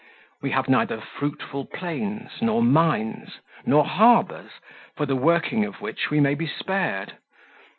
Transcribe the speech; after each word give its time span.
We 0.41 0.49
have 0.49 0.67
neither 0.67 0.99
fruitful 0.99 1.65
plains, 1.65 2.41
nor 2.41 2.63
mines, 2.63 3.37
nor 3.67 3.85
harbours, 3.85 4.49
for 4.97 5.05
the 5.05 5.15
working 5.15 5.63
of 5.63 5.79
which 5.79 6.09
we 6.09 6.19
may 6.19 6.33
be 6.33 6.47
spared. 6.47 7.17